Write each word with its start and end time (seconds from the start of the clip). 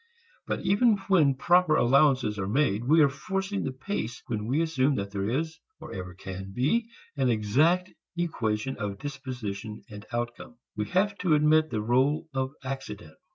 But 0.47 0.61
even 0.61 0.97
when 1.09 1.35
proper 1.35 1.75
allowances 1.75 2.39
are 2.39 2.47
made, 2.47 2.85
we 2.85 3.03
are 3.03 3.07
forcing 3.07 3.61
the 3.61 3.71
pace 3.71 4.23
when 4.25 4.47
we 4.47 4.59
assume 4.63 4.95
that 4.95 5.11
there 5.11 5.29
is 5.29 5.59
or 5.79 5.93
ever 5.93 6.15
can 6.15 6.53
be 6.53 6.89
an 7.15 7.29
exact 7.29 7.93
equation 8.17 8.77
of 8.77 8.97
disposition 8.97 9.83
and 9.91 10.07
outcome. 10.11 10.57
We 10.75 10.85
have 10.87 11.19
to 11.19 11.35
admit 11.35 11.69
the 11.69 11.83
rôle 11.83 12.25
of 12.33 12.51
accident. 12.63 13.13